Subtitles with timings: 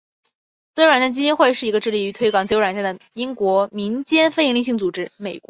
[0.73, 5.11] 自由软件基金会是一个致力于推广自由软件的美国民间非营利性组织。